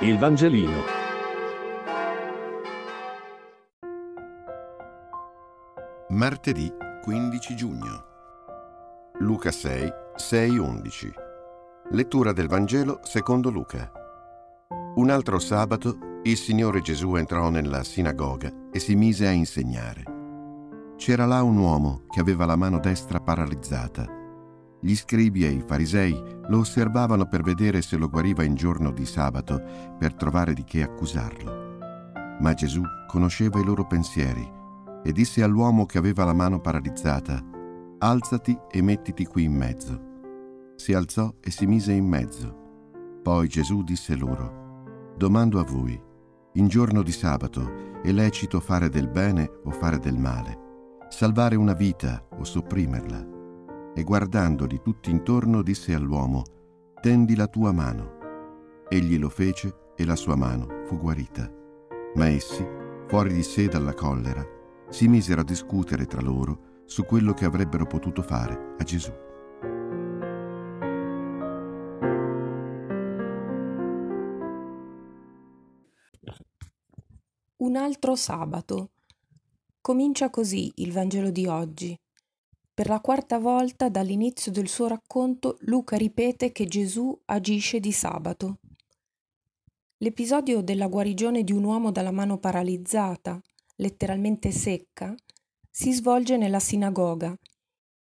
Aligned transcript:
Il 0.00 0.18
Vangelino. 0.18 0.82
Martedì 6.10 6.70
15 7.02 7.56
giugno. 7.56 8.04
Luca 9.20 9.50
6, 9.50 9.90
6, 10.14 10.58
11. 10.58 11.12
Lettura 11.92 12.32
del 12.32 12.46
Vangelo 12.46 13.00
secondo 13.04 13.48
Luca. 13.48 13.90
Un 14.96 15.08
altro 15.08 15.38
sabato 15.38 16.20
il 16.24 16.36
Signore 16.36 16.82
Gesù 16.82 17.14
entrò 17.14 17.48
nella 17.48 17.82
sinagoga 17.82 18.52
e 18.70 18.78
si 18.78 18.94
mise 18.96 19.26
a 19.26 19.30
insegnare. 19.30 20.02
C'era 20.96 21.24
là 21.24 21.42
un 21.42 21.56
uomo 21.56 22.02
che 22.10 22.20
aveva 22.20 22.44
la 22.44 22.56
mano 22.56 22.80
destra 22.80 23.18
paralizzata. 23.18 24.25
Gli 24.80 24.94
scribi 24.94 25.44
e 25.44 25.50
i 25.50 25.64
farisei 25.66 26.22
lo 26.48 26.58
osservavano 26.58 27.26
per 27.26 27.42
vedere 27.42 27.82
se 27.82 27.96
lo 27.96 28.08
guariva 28.08 28.44
in 28.44 28.54
giorno 28.54 28.92
di 28.92 29.06
sabato, 29.06 29.62
per 29.98 30.14
trovare 30.14 30.52
di 30.52 30.64
che 30.64 30.82
accusarlo. 30.82 31.74
Ma 32.40 32.52
Gesù 32.54 32.82
conosceva 33.06 33.58
i 33.58 33.64
loro 33.64 33.86
pensieri 33.86 34.46
e 35.02 35.12
disse 35.12 35.42
all'uomo 35.42 35.86
che 35.86 35.98
aveva 35.98 36.24
la 36.24 36.34
mano 36.34 36.60
paralizzata, 36.60 37.42
Alzati 37.98 38.58
e 38.70 38.82
mettiti 38.82 39.24
qui 39.24 39.44
in 39.44 39.54
mezzo. 39.54 39.98
Si 40.76 40.92
alzò 40.92 41.32
e 41.40 41.50
si 41.50 41.64
mise 41.64 41.92
in 41.92 42.06
mezzo. 42.06 43.20
Poi 43.22 43.48
Gesù 43.48 43.82
disse 43.82 44.14
loro, 44.14 45.14
Domando 45.16 45.58
a 45.58 45.64
voi, 45.64 45.98
in 46.52 46.68
giorno 46.68 47.02
di 47.02 47.12
sabato 47.12 48.00
è 48.02 48.12
lecito 48.12 48.60
fare 48.60 48.90
del 48.90 49.08
bene 49.08 49.50
o 49.64 49.70
fare 49.70 49.98
del 49.98 50.18
male, 50.18 51.06
salvare 51.08 51.56
una 51.56 51.72
vita 51.72 52.22
o 52.38 52.44
sopprimerla? 52.44 53.35
E 53.96 54.04
guardandoli 54.04 54.82
tutti 54.82 55.10
intorno 55.10 55.62
disse 55.62 55.94
all'uomo, 55.94 56.42
Tendi 57.00 57.34
la 57.34 57.46
tua 57.46 57.72
mano. 57.72 58.84
Egli 58.90 59.18
lo 59.18 59.30
fece 59.30 59.92
e 59.96 60.04
la 60.04 60.16
sua 60.16 60.36
mano 60.36 60.82
fu 60.84 60.98
guarita. 60.98 61.50
Ma 62.14 62.28
essi, 62.28 62.62
fuori 63.06 63.32
di 63.32 63.42
sé 63.42 63.68
dalla 63.68 63.94
collera, 63.94 64.46
si 64.90 65.08
misero 65.08 65.40
a 65.40 65.44
discutere 65.44 66.04
tra 66.04 66.20
loro 66.20 66.82
su 66.84 67.04
quello 67.04 67.32
che 67.32 67.46
avrebbero 67.46 67.86
potuto 67.86 68.20
fare 68.20 68.74
a 68.78 68.84
Gesù. 68.84 69.12
Un 77.56 77.76
altro 77.76 78.14
sabato. 78.14 78.90
Comincia 79.80 80.28
così 80.28 80.70
il 80.76 80.92
Vangelo 80.92 81.30
di 81.30 81.46
oggi. 81.46 81.98
Per 82.76 82.88
la 82.88 83.00
quarta 83.00 83.38
volta 83.38 83.88
dall'inizio 83.88 84.52
del 84.52 84.68
suo 84.68 84.86
racconto 84.86 85.56
Luca 85.60 85.96
ripete 85.96 86.52
che 86.52 86.66
Gesù 86.66 87.18
agisce 87.24 87.80
di 87.80 87.90
sabato. 87.90 88.58
L'episodio 89.96 90.60
della 90.60 90.86
guarigione 90.86 91.42
di 91.42 91.52
un 91.52 91.64
uomo 91.64 91.90
dalla 91.90 92.10
mano 92.10 92.36
paralizzata, 92.36 93.40
letteralmente 93.76 94.50
secca, 94.50 95.14
si 95.70 95.90
svolge 95.94 96.36
nella 96.36 96.58
sinagoga 96.58 97.34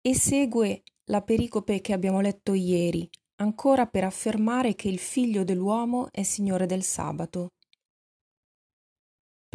e 0.00 0.14
segue 0.16 0.82
la 1.04 1.22
pericope 1.22 1.80
che 1.80 1.92
abbiamo 1.92 2.20
letto 2.20 2.52
ieri, 2.52 3.08
ancora 3.36 3.86
per 3.86 4.02
affermare 4.02 4.74
che 4.74 4.88
il 4.88 4.98
figlio 4.98 5.44
dell'uomo 5.44 6.08
è 6.10 6.24
Signore 6.24 6.66
del 6.66 6.82
sabato. 6.82 7.52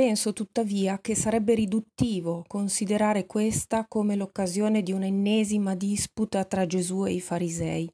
Penso 0.00 0.32
tuttavia 0.32 0.98
che 1.02 1.14
sarebbe 1.14 1.52
riduttivo 1.52 2.42
considerare 2.48 3.26
questa 3.26 3.84
come 3.86 4.16
l'occasione 4.16 4.82
di 4.82 4.92
un'ennesima 4.92 5.74
disputa 5.74 6.46
tra 6.46 6.66
Gesù 6.66 7.04
e 7.04 7.12
i 7.12 7.20
farisei. 7.20 7.92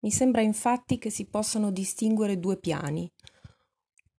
Mi 0.00 0.10
sembra 0.10 0.40
infatti 0.40 0.98
che 0.98 1.10
si 1.10 1.26
possano 1.26 1.70
distinguere 1.70 2.40
due 2.40 2.56
piani, 2.56 3.08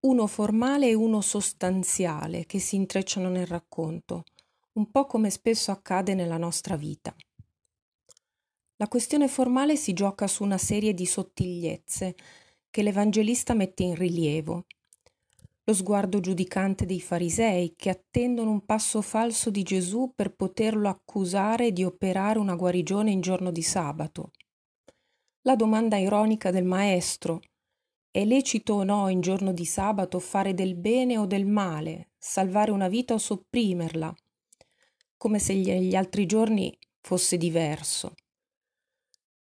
uno 0.06 0.26
formale 0.26 0.88
e 0.88 0.94
uno 0.94 1.20
sostanziale 1.20 2.46
che 2.46 2.58
si 2.58 2.74
intrecciano 2.76 3.28
nel 3.28 3.46
racconto, 3.46 4.24
un 4.72 4.90
po' 4.90 5.04
come 5.04 5.28
spesso 5.28 5.70
accade 5.72 6.14
nella 6.14 6.38
nostra 6.38 6.76
vita. 6.76 7.14
La 8.76 8.88
questione 8.88 9.28
formale 9.28 9.76
si 9.76 9.92
gioca 9.92 10.26
su 10.26 10.42
una 10.42 10.56
serie 10.56 10.94
di 10.94 11.04
sottigliezze 11.04 12.16
che 12.70 12.82
l'Evangelista 12.82 13.52
mette 13.52 13.82
in 13.82 13.94
rilievo 13.94 14.64
lo 15.70 15.76
sguardo 15.76 16.18
giudicante 16.18 16.84
dei 16.84 17.00
farisei 17.00 17.74
che 17.76 17.90
attendono 17.90 18.50
un 18.50 18.64
passo 18.64 19.00
falso 19.02 19.50
di 19.50 19.62
Gesù 19.62 20.12
per 20.16 20.34
poterlo 20.34 20.88
accusare 20.88 21.72
di 21.72 21.84
operare 21.84 22.40
una 22.40 22.56
guarigione 22.56 23.12
in 23.12 23.20
giorno 23.20 23.52
di 23.52 23.62
sabato. 23.62 24.32
La 25.42 25.54
domanda 25.54 25.96
ironica 25.96 26.50
del 26.50 26.64
maestro 26.64 27.40
è 28.10 28.24
lecito 28.24 28.74
o 28.74 28.82
no 28.82 29.08
in 29.10 29.20
giorno 29.20 29.52
di 29.52 29.64
sabato 29.64 30.18
fare 30.18 30.54
del 30.54 30.74
bene 30.74 31.16
o 31.18 31.26
del 31.26 31.46
male, 31.46 32.10
salvare 32.18 32.72
una 32.72 32.88
vita 32.88 33.14
o 33.14 33.18
sopprimerla, 33.18 34.12
come 35.16 35.38
se 35.38 35.54
gli 35.54 35.94
altri 35.94 36.26
giorni 36.26 36.76
fosse 37.00 37.36
diverso. 37.36 38.14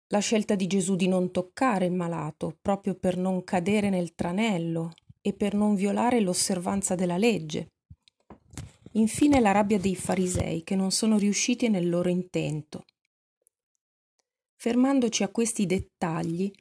La 0.08 0.20
scelta 0.20 0.56
di 0.56 0.68
Gesù 0.68 0.98
di 0.98 1.08
non 1.08 1.32
toccare 1.32 1.86
il 1.86 1.94
malato 1.94 2.58
proprio 2.62 2.96
per 2.96 3.16
non 3.16 3.46
cadere 3.46 3.90
nel 3.90 4.16
tranello 4.16 4.92
e 5.22 5.34
per 5.34 5.54
non 5.54 5.76
violare 5.76 6.20
l'osservanza 6.20 6.96
della 6.96 7.18
legge. 7.18 7.74
Infine 8.94 9.40
la 9.40 9.52
rabbia 9.52 9.80
dei 9.80 9.96
farisei 9.96 10.64
che 10.64 10.76
non 10.76 10.92
sono 10.92 11.18
riusciti 11.18 11.70
nel 11.70 11.90
loro 11.90 12.10
intento. 12.10 12.86
Fermandoci 14.56 15.24
a 15.24 15.30
questi 15.30 15.66
dettagli, 15.66 16.52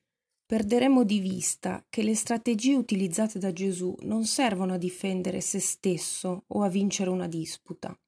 perderemo 0.44 1.04
di 1.04 1.20
vista 1.20 1.84
che 1.88 2.02
le 2.02 2.14
strategie 2.14 2.74
utilizzate 2.74 3.38
da 3.38 3.52
Gesù 3.52 3.94
non 4.00 4.24
servono 4.24 4.74
a 4.74 4.78
difendere 4.78 5.40
se 5.40 5.58
stesso 5.58 6.44
o 6.46 6.62
a 6.62 6.68
vincere 6.68 7.10
una 7.10 7.26
disputa, 7.26 7.98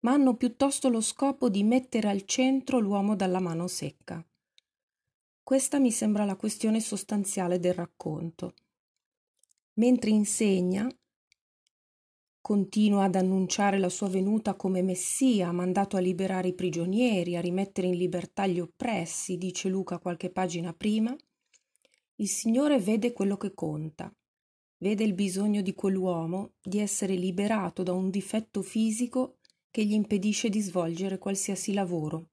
ma 0.00 0.12
hanno 0.12 0.36
piuttosto 0.36 0.88
lo 0.88 1.00
scopo 1.00 1.48
di 1.48 1.62
mettere 1.62 2.08
al 2.08 2.24
centro 2.24 2.78
l'uomo 2.78 3.14
dalla 3.14 3.40
mano 3.40 3.66
secca. 3.66 4.24
Questa 5.42 5.78
mi 5.78 5.90
sembra 5.90 6.24
la 6.24 6.36
questione 6.36 6.80
sostanziale 6.80 7.58
del 7.58 7.74
racconto. 7.74 8.54
Mentre 9.74 10.10
insegna, 10.10 10.88
continua 12.40 13.04
ad 13.04 13.14
annunciare 13.14 13.78
la 13.78 13.88
sua 13.88 14.08
venuta 14.08 14.54
come 14.54 14.82
Messia, 14.82 15.52
mandato 15.52 15.96
a 15.96 16.00
liberare 16.00 16.48
i 16.48 16.54
prigionieri, 16.54 17.36
a 17.36 17.40
rimettere 17.40 17.86
in 17.86 17.96
libertà 17.96 18.46
gli 18.46 18.58
oppressi, 18.58 19.36
dice 19.36 19.68
Luca 19.68 19.98
qualche 19.98 20.30
pagina 20.30 20.72
prima, 20.72 21.14
il 22.16 22.28
Signore 22.28 22.78
vede 22.78 23.12
quello 23.12 23.36
che 23.36 23.54
conta, 23.54 24.12
vede 24.78 25.04
il 25.04 25.14
bisogno 25.14 25.62
di 25.62 25.74
quell'uomo 25.74 26.54
di 26.62 26.78
essere 26.78 27.14
liberato 27.14 27.82
da 27.82 27.92
un 27.92 28.10
difetto 28.10 28.62
fisico 28.62 29.38
che 29.70 29.84
gli 29.84 29.92
impedisce 29.92 30.48
di 30.48 30.60
svolgere 30.60 31.18
qualsiasi 31.18 31.72
lavoro. 31.72 32.30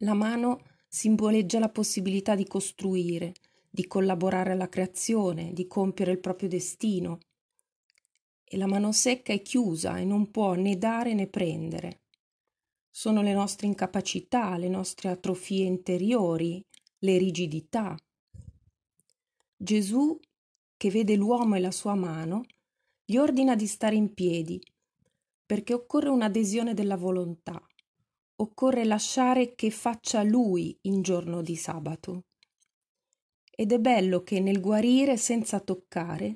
La 0.00 0.14
mano 0.14 0.62
simboleggia 0.86 1.58
la 1.58 1.70
possibilità 1.70 2.34
di 2.34 2.46
costruire, 2.46 3.32
di 3.78 3.86
collaborare 3.86 4.50
alla 4.50 4.68
creazione, 4.68 5.52
di 5.52 5.68
compiere 5.68 6.10
il 6.10 6.18
proprio 6.18 6.48
destino. 6.48 7.20
E 8.42 8.56
la 8.56 8.66
mano 8.66 8.90
secca 8.90 9.32
è 9.32 9.40
chiusa 9.40 9.98
e 9.98 10.04
non 10.04 10.32
può 10.32 10.54
né 10.54 10.76
dare 10.76 11.14
né 11.14 11.28
prendere. 11.28 12.00
Sono 12.90 13.22
le 13.22 13.32
nostre 13.32 13.68
incapacità, 13.68 14.56
le 14.56 14.66
nostre 14.68 15.10
atrofie 15.10 15.64
interiori, 15.64 16.60
le 16.98 17.18
rigidità. 17.18 17.96
Gesù, 19.56 20.18
che 20.76 20.90
vede 20.90 21.14
l'uomo 21.14 21.54
e 21.54 21.60
la 21.60 21.70
sua 21.70 21.94
mano, 21.94 22.46
gli 23.04 23.16
ordina 23.16 23.54
di 23.54 23.68
stare 23.68 23.94
in 23.94 24.12
piedi, 24.12 24.60
perché 25.46 25.72
occorre 25.72 26.08
un'adesione 26.08 26.74
della 26.74 26.96
volontà, 26.96 27.64
occorre 28.38 28.84
lasciare 28.84 29.54
che 29.54 29.70
faccia 29.70 30.24
lui 30.24 30.76
in 30.82 31.00
giorno 31.00 31.42
di 31.42 31.54
sabato 31.54 32.24
ed 33.60 33.72
è 33.72 33.80
bello 33.80 34.22
che 34.22 34.38
nel 34.38 34.60
guarire 34.60 35.16
senza 35.16 35.58
toccare 35.58 36.32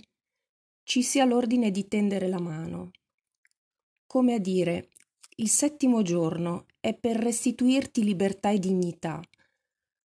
ci 0.82 1.04
sia 1.04 1.24
l'ordine 1.24 1.70
di 1.70 1.86
tendere 1.86 2.26
la 2.26 2.40
mano. 2.40 2.90
Come 4.06 4.34
a 4.34 4.38
dire, 4.40 4.88
il 5.36 5.48
settimo 5.48 6.02
giorno 6.02 6.66
è 6.80 6.94
per 6.94 7.16
restituirti 7.16 8.02
libertà 8.02 8.50
e 8.50 8.58
dignità, 8.58 9.22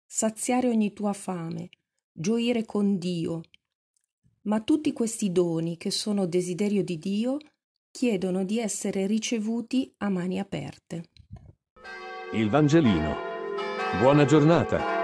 saziare 0.06 0.69
ogni 0.69 0.94
tua 0.94 1.14
fame, 1.14 1.69
gioire 2.12 2.66
con 2.66 3.00
Dio. 3.00 3.42
Ma 4.44 4.62
tutti 4.62 4.94
questi 4.94 5.31
doni, 5.31 5.75
che 5.78 5.90
sono 5.90 6.28
desiderio 6.28 6.84
di 6.84 7.00
Dio, 7.00 7.40
chiedono 7.90 8.46
di 8.46 8.60
essere 8.60 9.08
ricevuti 9.08 9.92
a 9.98 10.10
mani 10.10 10.38
aperte. 10.38 11.10
Il 12.34 12.52
Vangelino. 12.52 13.16
Buona 14.00 14.24
giornata. 14.25 14.97